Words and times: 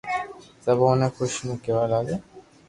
سب 0.63 0.77
اوني 0.83 1.07
خوݾي 1.13 1.39
مون 1.45 1.57
ڪيوا 1.63 1.83
لاگا 1.91 2.17